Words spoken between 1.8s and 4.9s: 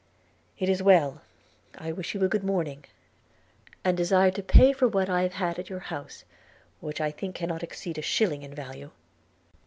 wish you a good morning, and desire to pay for